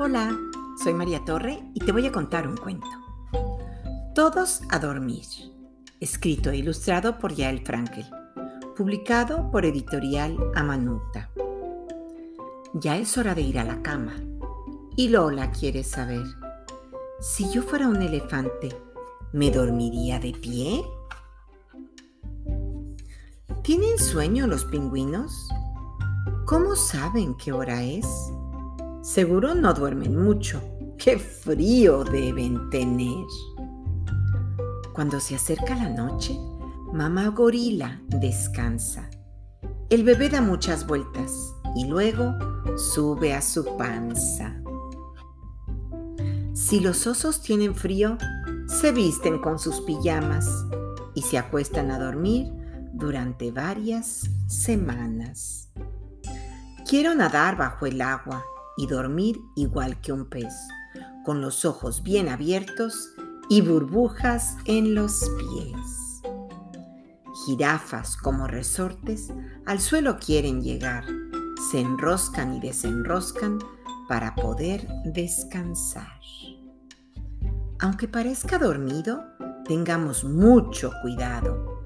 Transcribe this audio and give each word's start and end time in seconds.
Hola, 0.00 0.30
soy 0.80 0.94
María 0.94 1.24
Torre 1.24 1.60
y 1.74 1.80
te 1.80 1.90
voy 1.90 2.06
a 2.06 2.12
contar 2.12 2.46
un 2.46 2.56
cuento. 2.56 2.86
Todos 4.14 4.62
a 4.70 4.78
dormir, 4.78 5.24
escrito 5.98 6.50
e 6.50 6.58
ilustrado 6.58 7.18
por 7.18 7.34
Yael 7.34 7.66
Frankel, 7.66 8.06
publicado 8.76 9.50
por 9.50 9.64
editorial 9.64 10.36
Amanuta. 10.54 11.32
Ya 12.74 12.96
es 12.96 13.18
hora 13.18 13.34
de 13.34 13.40
ir 13.40 13.58
a 13.58 13.64
la 13.64 13.82
cama. 13.82 14.14
Y 14.94 15.08
Lola 15.08 15.50
quiere 15.50 15.82
saber, 15.82 16.26
si 17.18 17.50
yo 17.50 17.62
fuera 17.62 17.88
un 17.88 18.00
elefante, 18.00 18.68
¿me 19.32 19.50
dormiría 19.50 20.20
de 20.20 20.30
pie? 20.30 20.84
¿Tienen 23.64 23.98
sueño 23.98 24.46
los 24.46 24.64
pingüinos? 24.64 25.48
¿Cómo 26.46 26.76
saben 26.76 27.34
qué 27.34 27.50
hora 27.50 27.82
es? 27.82 28.06
Seguro 29.02 29.54
no 29.54 29.72
duermen 29.74 30.16
mucho. 30.16 30.60
¡Qué 30.98 31.18
frío 31.18 32.02
deben 32.02 32.68
tener! 32.70 33.24
Cuando 34.92 35.20
se 35.20 35.36
acerca 35.36 35.76
la 35.76 35.88
noche, 35.88 36.36
mamá 36.92 37.28
gorila 37.28 38.02
descansa. 38.08 39.08
El 39.90 40.02
bebé 40.02 40.28
da 40.28 40.40
muchas 40.40 40.84
vueltas 40.86 41.32
y 41.76 41.86
luego 41.86 42.34
sube 42.76 43.32
a 43.32 43.40
su 43.40 43.64
panza. 43.76 44.60
Si 46.52 46.80
los 46.80 47.06
osos 47.06 47.40
tienen 47.40 47.76
frío, 47.76 48.18
se 48.66 48.90
visten 48.90 49.38
con 49.38 49.60
sus 49.60 49.80
pijamas 49.82 50.48
y 51.14 51.22
se 51.22 51.38
acuestan 51.38 51.92
a 51.92 51.98
dormir 52.00 52.52
durante 52.92 53.52
varias 53.52 54.28
semanas. 54.48 55.70
Quiero 56.88 57.14
nadar 57.14 57.56
bajo 57.56 57.86
el 57.86 58.00
agua 58.00 58.44
y 58.78 58.86
dormir 58.86 59.40
igual 59.56 60.00
que 60.00 60.12
un 60.12 60.26
pez, 60.30 60.54
con 61.24 61.42
los 61.42 61.64
ojos 61.64 62.02
bien 62.02 62.28
abiertos 62.28 63.10
y 63.50 63.60
burbujas 63.60 64.56
en 64.64 64.94
los 64.94 65.20
pies. 65.38 66.22
Jirafas 67.44 68.16
como 68.16 68.46
resortes 68.46 69.28
al 69.66 69.80
suelo 69.80 70.18
quieren 70.18 70.62
llegar, 70.62 71.04
se 71.70 71.80
enroscan 71.80 72.54
y 72.54 72.60
desenroscan 72.60 73.58
para 74.08 74.34
poder 74.34 74.86
descansar. 75.04 76.18
Aunque 77.80 78.08
parezca 78.08 78.58
dormido, 78.58 79.22
tengamos 79.64 80.24
mucho 80.24 80.90
cuidado, 81.00 81.84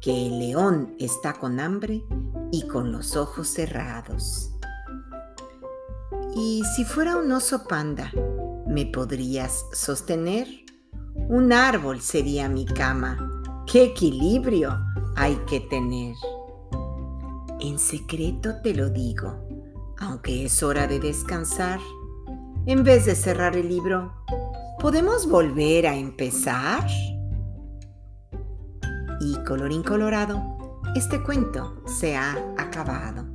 que 0.00 0.26
el 0.26 0.38
león 0.38 0.94
está 0.98 1.34
con 1.34 1.60
hambre 1.60 2.02
y 2.50 2.66
con 2.66 2.92
los 2.92 3.14
ojos 3.14 3.48
cerrados. 3.48 4.54
¿Y 6.36 6.64
si 6.64 6.84
fuera 6.84 7.16
un 7.16 7.30
oso 7.30 7.64
panda, 7.68 8.10
me 8.66 8.86
podrías 8.86 9.66
sostener? 9.72 10.48
Un 11.28 11.52
árbol 11.52 12.00
sería 12.00 12.48
mi 12.48 12.66
cama. 12.66 13.42
¡Qué 13.70 13.84
equilibrio 13.84 14.76
hay 15.14 15.36
que 15.46 15.60
tener! 15.60 16.14
En 17.60 17.78
secreto 17.78 18.60
te 18.62 18.74
lo 18.74 18.90
digo, 18.90 19.46
aunque 19.98 20.44
es 20.44 20.62
hora 20.62 20.88
de 20.88 20.98
descansar. 20.98 21.78
En 22.66 22.82
vez 22.82 23.06
de 23.06 23.14
cerrar 23.14 23.56
el 23.56 23.68
libro, 23.68 24.12
¿podemos 24.80 25.28
volver 25.28 25.86
a 25.86 25.96
empezar? 25.96 26.84
Y 29.20 29.36
colorín 29.44 29.84
colorado, 29.84 30.42
este 30.96 31.22
cuento 31.22 31.80
se 31.86 32.16
ha 32.16 32.32
acabado. 32.58 33.33